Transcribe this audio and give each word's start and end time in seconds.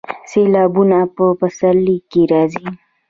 سیلابونه 0.31 0.99
په 1.15 1.25
پسرلي 1.39 1.97
کې 2.11 2.21
راځي 2.31 2.67